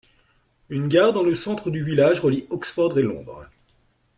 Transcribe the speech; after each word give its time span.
Une 0.69 0.87
gare 0.87 1.13
dans 1.13 1.21
le 1.21 1.35
centre 1.35 1.69
du 1.69 1.83
village 1.83 2.21
relie 2.21 2.47
Oxford 2.49 2.97
et 2.97 3.03
Londres. 3.03 3.47